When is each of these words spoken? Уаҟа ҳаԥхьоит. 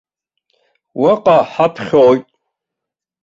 Уаҟа 1.01 1.37
ҳаԥхьоит. 1.51 2.25